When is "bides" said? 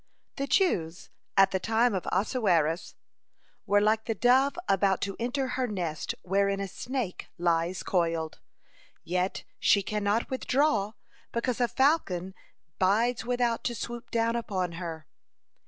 12.79-13.25